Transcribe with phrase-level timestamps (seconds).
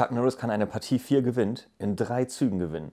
[0.00, 2.90] Chuck Norris kann eine Partie 4 gewinnt in drei Zügen gewinnen.